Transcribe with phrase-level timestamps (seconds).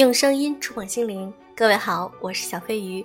[0.00, 3.04] 用声音触碰心灵，各位好，我是小飞鱼。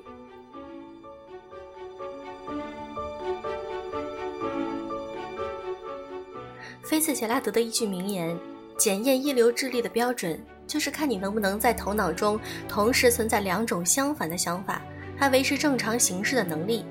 [6.82, 8.34] 菲茨杰拉德的一句名言
[8.80, 14.82] ：“检验一流智力的标准，就是看你能不能在头脑中同时存在两种相反的想法，
[15.18, 16.86] 还维持正常形式的能力。”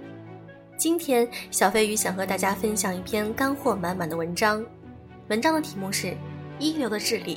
[0.77, 4.63] 今天，小飞鱼想和大家分享一篇干货满满的文章，
[5.29, 6.09] 文章的题目是
[6.59, 7.37] 《一流的智力》。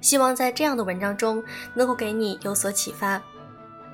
[0.00, 1.42] 希望在这样的文章中
[1.74, 3.20] 能够给你有所启发。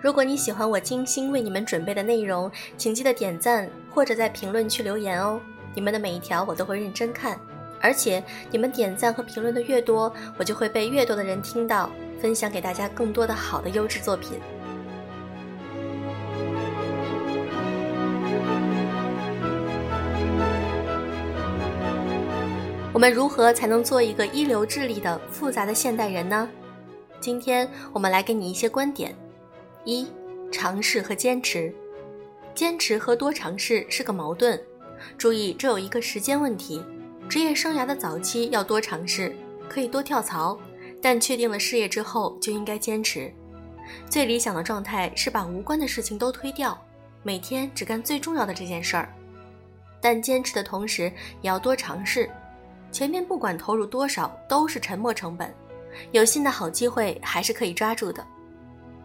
[0.00, 5.40] 如果你喜欢我精心为你们准备的内容，请记得点赞或者在评论区留言哦。
[5.74, 7.40] 你们的每一条我都会认真看，
[7.80, 11.90] 而且你们点赞和评论的越多，我就会被越多的人听到，
[12.20, 14.38] 分享给大家更多的好的优质作品。
[22.94, 26.48] 我们如何才能做一个一流智力的复杂的现代人呢？
[27.20, 29.12] 今天我们来给你一些观点：
[29.84, 30.06] 一、
[30.52, 31.74] 尝试和坚持，
[32.54, 34.62] 坚持和多尝试是个矛盾。
[35.18, 36.80] 注意，这有一个时间问题。
[37.28, 39.34] 职业生涯的早期要多尝试，
[39.68, 40.56] 可以多跳槽，
[41.02, 43.28] 但确定了事业之后就应该坚持。
[44.08, 46.80] 最理想的状态是把无关的事情都推掉，
[47.24, 49.12] 每天只干最重要的这件事儿。
[50.00, 52.30] 但坚持的同时也要多尝试。
[52.94, 55.52] 前面不管投入多少，都是沉没成本。
[56.12, 58.24] 有新的好机会还是可以抓住的。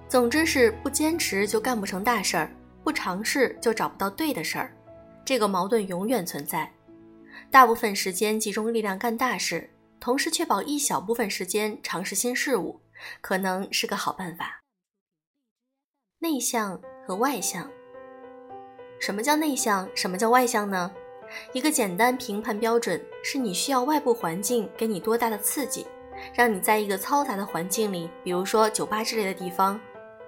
[0.07, 2.51] 总之是不坚持就干不成大事儿，
[2.83, 4.71] 不尝试就找不到对的事儿。
[5.25, 6.71] 这个矛盾永远存在。
[7.49, 9.67] 大部分时间集中力量干大事，
[9.99, 12.79] 同时确保一小部分时间尝试新事物，
[13.21, 14.61] 可能是个好办法。
[16.19, 17.67] 内向和外向，
[18.99, 19.89] 什么叫内向？
[19.95, 20.91] 什么叫外向呢？
[21.51, 25.85] 一个简单评判标准是你需要外部环境给你多大的刺激，
[26.33, 29.79] 让你在一个嘈杂的环境里，比如说酒吧之类的地方，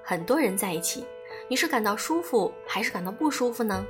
[0.03, 1.05] 很多人在一起，
[1.47, 3.85] 你是感到舒服还是感到不舒服呢？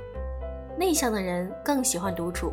[0.78, 2.52] 内向的人更喜欢独处，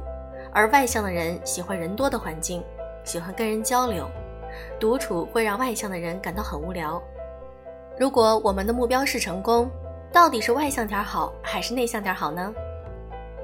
[0.52, 2.64] 而外向的人喜欢人多的环境，
[3.06, 4.10] 喜欢跟人交流。
[4.80, 7.02] 独处会让外向的人感到很无聊。
[7.98, 9.70] 如果我们的目标是成功，
[10.12, 12.54] 到底是外向点好还是内向点好呢？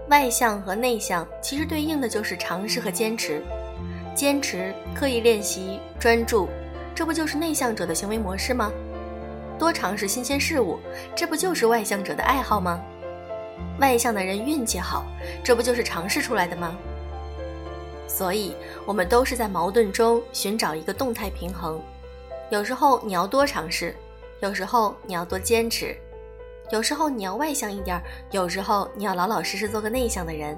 [0.08, 3.42] 外向和内向其实对应的就是尝试和坚持，
[4.14, 6.48] 坚持、刻意练习、专注，
[6.94, 8.72] 这不就是内向者的行为模式吗？
[9.58, 10.78] 多尝试新鲜事物，
[11.16, 12.80] 这不就是外向者的爱好吗？
[13.80, 15.06] 外向的人运气好，
[15.44, 16.76] 这不就是尝试出来的吗？
[18.08, 18.56] 所以，
[18.86, 21.82] 我们都是在矛盾中寻找一个动态平衡。
[22.52, 23.96] 有时候你要多尝试，
[24.40, 25.98] 有时候你要多坚持。
[26.72, 30.58] 有时候你要外向一点，有时候你要老老实实做个内向的人。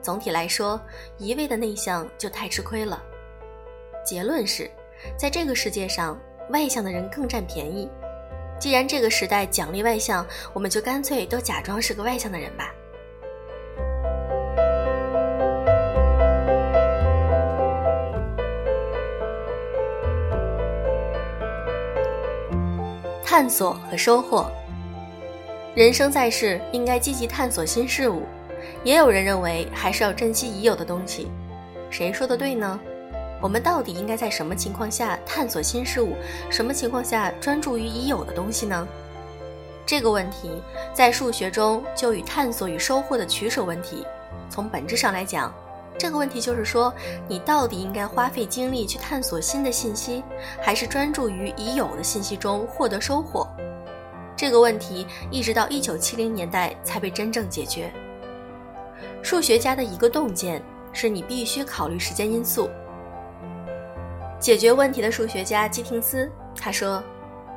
[0.00, 0.80] 总体来说，
[1.18, 3.02] 一味的内向就太吃亏了。
[4.02, 4.70] 结论是，
[5.18, 7.86] 在这个世界上，外向的人更占便宜。
[8.58, 12.74] 既然这个时代奖励外向，我们就干脆都假装是个外向的人吧。
[23.22, 24.50] 探索和收获。
[25.72, 28.24] 人生在世，应该积极探索新事物。
[28.82, 31.30] 也有人认为，还是要珍惜已有的东西。
[31.90, 32.78] 谁说的对呢？
[33.40, 36.16] 我们到底应该在什么情况下探索新事物？
[36.50, 38.86] 什么情况下专注于已有的东西呢？
[39.86, 40.60] 这个问题
[40.92, 44.04] 在数学中就与探索与收获的取舍问题。
[44.48, 45.54] 从本质上来讲，
[45.96, 46.92] 这个问题就是说，
[47.28, 50.24] 你到底应该花费精力去探索新的信息，
[50.60, 53.48] 还是专注于已有的信息中获得收获？
[54.40, 57.92] 这个问题一直到一九七零年代才被真正解决。
[59.22, 60.62] 数学家的一个洞见
[60.94, 62.70] 是你必须考虑时间因素。
[64.38, 67.04] 解决问题的数学家基廷斯他说：“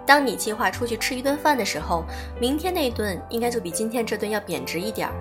[0.05, 2.03] 当你计划出去吃一顿饭的时候，
[2.37, 5.13] 明天那顿应该就比今天这顿要贬值一点儿，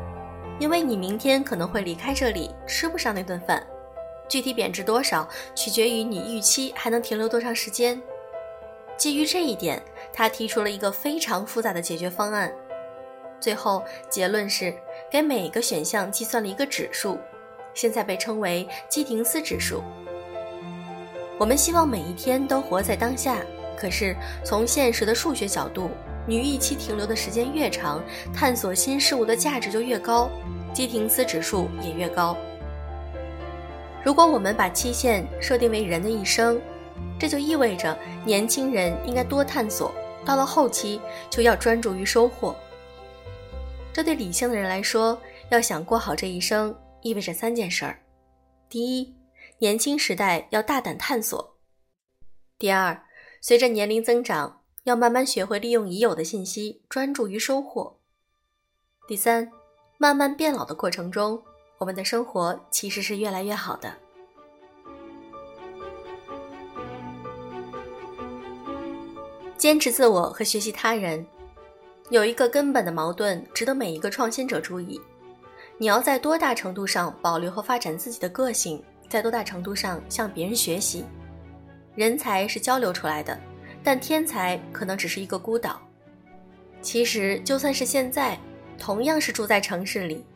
[0.59, 3.65] 因为你明天可能会离开这里，吃不上那顿饭。
[4.29, 8.03] 具体贬值多少，取决于你预期还能停留多长时间。”
[8.99, 9.83] 基于这一点，
[10.13, 12.53] 他提出了一个非常复杂的解决方案。
[13.41, 14.73] 最后结论是
[15.11, 17.19] 给每个选项计算了一个指数，
[17.75, 19.83] 现在被称为基廷斯指数。
[21.39, 23.39] 我们希望每一天都活在当下，
[23.77, 24.15] 可是
[24.45, 25.91] 从现实的数学角度，
[26.25, 28.01] 你预期停留的时间越长，
[28.33, 30.31] 探索新事物的价值就越高，
[30.73, 32.37] 基廷斯指数也越高。
[34.05, 36.61] 如果我们把期限设定为人的一生。
[37.19, 39.93] 这就意味着年轻人应该多探索，
[40.25, 41.01] 到了后期
[41.31, 42.55] 就要专注于收获。
[43.93, 45.21] 这对理性的人来说，
[45.51, 47.99] 要想过好这一生，意味着三件事儿：
[48.69, 49.15] 第一，
[49.59, 51.57] 年轻时代要大胆探索；
[52.59, 53.05] 第二，
[53.41, 58.01] 随着年龄增长，要慢慢学会利用已有的信息，专注于收获。
[59.07, 59.51] 第三，
[59.99, 61.43] 慢慢变老的过程中，
[61.79, 63.95] 我们的生活其实是越来越好的。
[69.63, 71.25] 坚持自我和学习他人，
[72.11, 75.01] 有一个根本的矛盾，值得每一个创新者注意：
[75.79, 81.05] 你要在多大程度上保留和发展自己的个性，在多大程度上向别人学习。
[81.95, 83.39] 人才是交流出来的，
[83.85, 85.81] 但天才可能只是一个孤岛。
[86.81, 88.37] 其实，就算是现在，
[88.77, 90.27] 同样是住在城市里，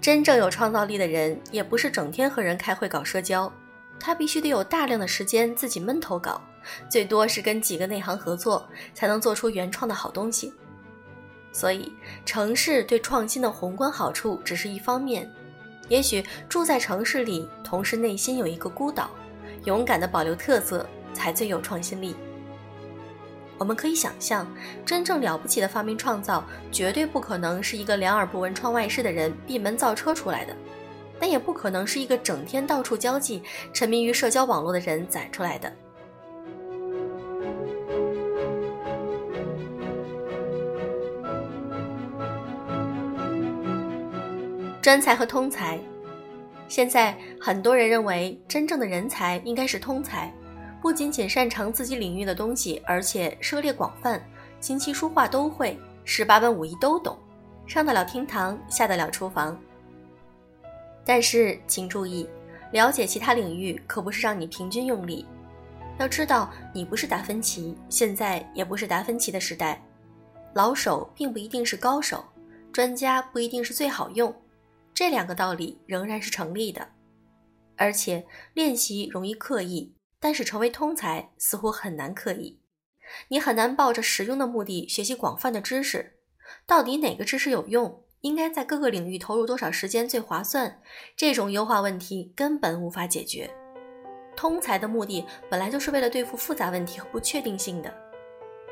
[0.00, 3.52] 真正有创造力的人，也不是整天和人开会搞社交，
[3.98, 6.40] 他必须得有大量的时间自己闷头搞。
[6.88, 10.52] 最多是跟几个内行合作，才能做出原创的好东西。
[11.52, 11.92] 所以，
[12.24, 15.30] 城市对创新的宏观好处只是一方面。
[15.88, 19.08] 也许住在城市里，同时内心有一个孤岛，
[19.64, 22.14] 勇敢的保留特色，才最有创新力。
[23.56, 24.46] 我们可以想象，
[24.84, 30.54] 真正了不起的发明创造，绝对不可能是一个两耳不闻窗外事的人闭门造车出来的，
[31.18, 33.42] 但也不可能是一个整天到处交际、
[33.72, 35.72] 沉迷于社交网络的人攒出来的。
[44.86, 45.80] 专才和通才，
[46.68, 50.32] 现在很多人认为真正的人才应该是通才，
[50.80, 54.24] 不仅仅擅长自己领域的东西，而且涉猎广泛，
[54.60, 57.18] 琴棋书画都会，十八般武艺都懂，
[57.66, 59.60] 上得了厅堂，下得了厨房。
[61.04, 62.30] 但是请注意，
[62.70, 65.26] 了解其他领域可不是让你平均用力，
[65.98, 69.82] 要知道你不是达芬奇，现在也不是达芬奇的时代，
[70.54, 72.24] 老手并不一定是高手，
[72.72, 74.32] 专家不一定是最好用。
[74.96, 76.88] 这两个道理仍然是成立的，
[77.76, 82.58] 而且练习容易刻意，但是成为通才似乎很难刻意。
[83.28, 86.14] 你很难抱着实用的目的学习广泛的知识，
[86.66, 88.04] 到底哪个知识有用？
[88.22, 90.80] 应该在各个领域投入多少时间最划算？
[91.14, 93.54] 这种优化问题根本无法解决。
[94.34, 97.94] 通才的目的本来就是为了对付复杂问题和不确定性的。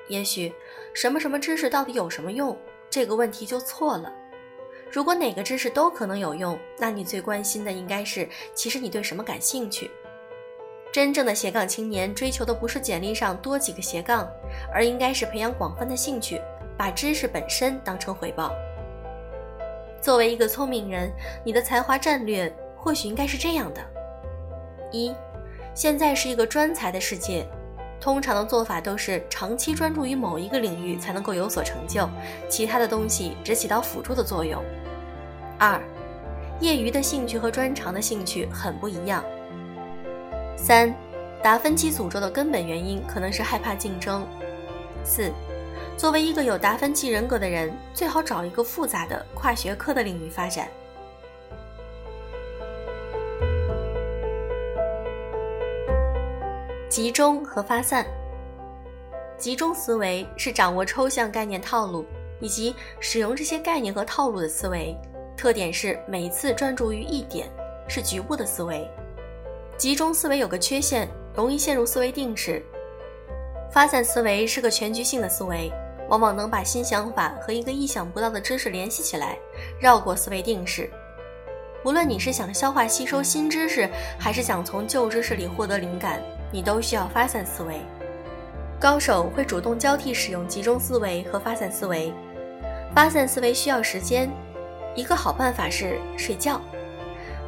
[0.09, 0.51] 也许
[0.95, 2.59] 什么什么知识到底有什么用？
[2.89, 4.11] 这个问题就错了。
[4.95, 9.91] 如果哪个知识都可能有用，那你最关心的应该是，其实你对什么感兴趣？
[10.93, 14.31] 真正的斜杠青年追求的不是简历上多几个斜杠，
[14.73, 16.41] 而应该是培养广泛的兴趣，
[16.79, 18.53] 把知识本身当成回报。
[20.01, 21.11] 作为一个聪明人，
[21.45, 23.81] 你的才华战略或许应该是这样的：
[24.93, 25.13] 一，
[25.75, 27.45] 现在是一个专才的世界。
[28.01, 32.09] 通常的做法都是长期专注于某一个领域才能够有所成就，
[32.49, 34.63] 其他的东西只起到辅助的作用。
[35.67, 35.81] 二，
[36.61, 39.25] 业余的兴趣和专长的兴趣很不一样。
[40.59, 40.95] 三，
[41.43, 44.27] 达芬奇诅咒的根本原因可能是害怕竞争。
[45.03, 45.33] 四，
[45.97, 50.69] 作为一个有达芬奇人格的人，最好找一个复杂的跨学科的领域发展。
[56.91, 58.05] 集中和发散。
[59.39, 62.05] 集中思维是掌握抽象概念套路
[62.39, 64.95] 以及使用这些概念和套路的思维，
[65.37, 67.49] 特点是每次专注于一点，
[67.89, 68.89] 是局部的思维。
[69.77, 72.63] 集中思维有个缺陷，容易陷入思维定式。
[73.71, 75.73] 发散思维是个全局性的思维，
[76.09, 79.37] 往往能把新想法和一个意想不到的知识联系起来，
[79.81, 80.89] 绕过思维定式。
[81.85, 86.23] 无论你是想消化吸收新知识，还是想从旧知识里获得灵感。
[86.53, 87.81] 你都需要发散思维，
[88.79, 92.13] 高手会主动交替使用集中思维和发散思维。
[92.95, 94.31] 发散思维需要时间，
[94.95, 96.61] 一个好办法是睡觉。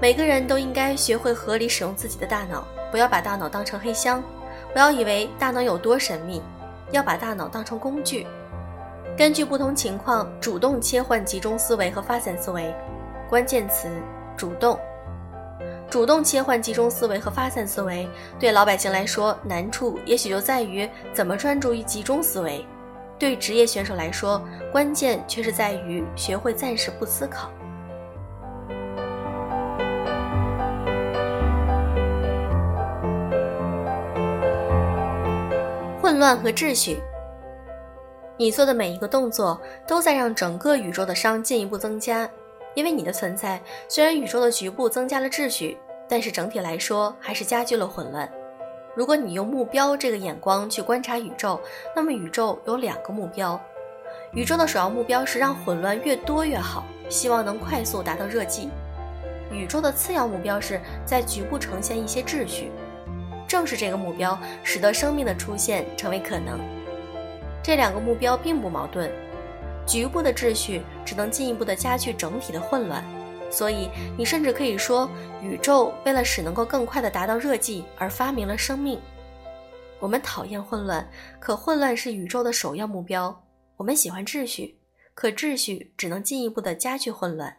[0.01, 4.23] 每个人都应该学会合理使用自己的大脑，不要把大脑当成黑箱，
[4.73, 6.43] 不要以为大脑有多神秘，
[6.91, 8.27] 要把大脑当成工具。
[9.17, 12.75] 根据不同情况，主动切换集中思维和发散思维。
[13.29, 13.89] 关键词：
[14.37, 14.79] 主动。
[15.89, 18.07] 主动切换集中思维和发散思维，
[18.39, 22.67] 对老百姓来说难处也许就在于怎么专注于集中思维；
[23.19, 27.51] 对职业选手来说，关键却是在于学会暂时不思考。
[36.01, 37.03] 混乱和秩序，
[38.37, 42.29] 你做的每一个动作都在让整个宇宙的熵进一步增加。
[42.75, 48.31] 因为你的存在，虽然宇宙的局部增加了秩序，但是整体来说还是加剧了混乱。
[48.97, 51.61] 如果你用目标这个眼光去观察宇宙，
[51.95, 53.61] 那么宇宙有两个目标：
[54.33, 58.71] 宇宙的首要目标是让混乱越多越好，希望能快速达到热寂；
[59.53, 62.71] 宇宙的次要目标是在局部呈现一些秩序。
[63.47, 66.59] 正是这个目标使得生命的出现成为可能。
[67.63, 69.11] 这两个目标并不矛盾，
[69.87, 73.05] 局部的秩序只能进一步的加剧整体的混乱。
[73.57, 75.09] 所以，你甚至可以说，
[75.41, 79.01] 宇宙为了使能够更快的达到热寂而发明了生命。
[79.99, 81.09] 我们讨厌混乱，
[81.41, 83.43] 可混乱是宇宙的首要目标。
[83.79, 84.79] 我们喜欢秩序，
[85.15, 87.57] 可秩序只能进一步的加剧混乱。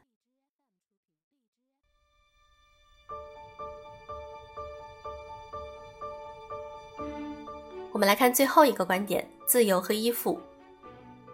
[7.91, 10.39] 我们来看最后一个观点：自由和依附。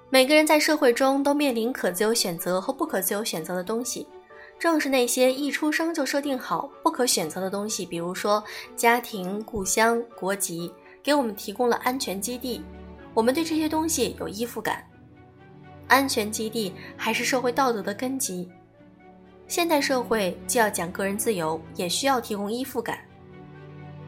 [0.10, 4.08] 每个人在社会中都面临可自由选择和不可自由选择的东西。
[4.63, 8.41] 正是那些一出生就设定好不可选择的东西，比如说
[8.77, 12.63] 家庭、故乡、国籍，给我们提供了安全基地。
[13.13, 14.82] 我们对这些东西有依附感。
[15.89, 18.50] 安全基地还是社会道德的根基。
[19.50, 23.00] 现代社会既要讲个人自由，也需要提供依附感。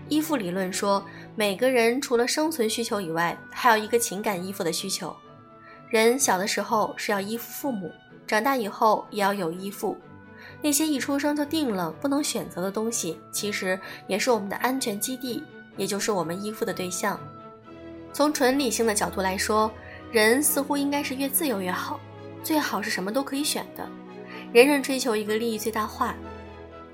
[0.08, 1.04] 依附理论说，
[1.36, 5.14] 每个人除了生存需求以外，还有一个情感依附的需求。
[5.90, 7.92] 人小的时候是要依附父母，
[8.26, 9.98] 长大以后也要有依附。
[10.62, 15.44] 那些一出生就定了不能选择的东西，其实也是我们的安全基地，
[15.78, 17.20] 也就是我们依附的对象。
[18.12, 19.72] 从纯理性的角度来说，
[20.12, 22.00] 人似乎应该是越自由越好，
[22.44, 23.88] 最好是什么都可以选的。
[24.54, 26.16] 人人追求一个利益最大化，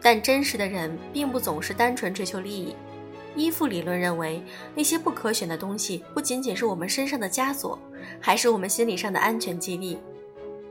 [0.01, 2.75] 但真实的人并不总是单纯追求利益。
[3.35, 4.43] 依附理论认为，
[4.75, 7.79] 那些不可选的东西不仅仅是我们身上的枷锁，
[8.19, 9.97] 还是我们心理上的安全基地。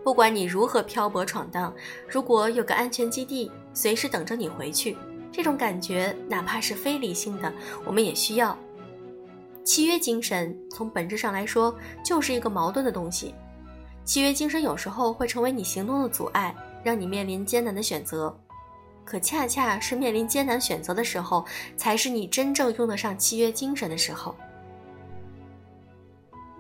[0.03, 1.73] 不管你如何漂泊闯荡，
[2.09, 4.97] 如果有个安全基地随时等着你回去，
[5.31, 7.53] 这种感觉哪怕是非理性的，
[7.85, 8.57] 我们也需要。
[9.63, 13.35] 契约精神从本质上来说就是一个矛盾的东西。
[14.05, 18.35] 契约精神有时候会成为你行动的阻碍，让你面临艰难的选择。
[19.05, 21.45] 可恰恰是面临艰难选择的时候，
[21.77, 24.35] 才是你真正用得上契约精神的时候。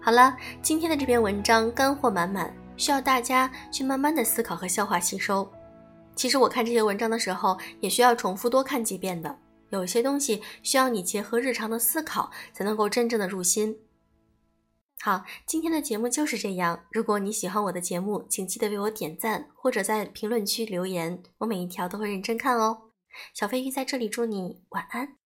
[0.00, 2.54] 好了，今天的这篇文章干货满满。
[2.80, 5.46] 需要大家去慢慢的思考和消化吸收。
[6.16, 9.38] 其实我看这些文章的时候，也需要重复多看几遍的。
[9.68, 13.76] 有些东西需要你结合日常的思考，才能够真正的入心。
[15.02, 16.86] 好，今天的节目就是这样。
[16.90, 22.90] 如果你喜欢我的节目，请记得为我点赞，或者在评论区留言，我每一条都会认真看哦。
[23.34, 25.19] 小飞鱼在这里祝你晚安。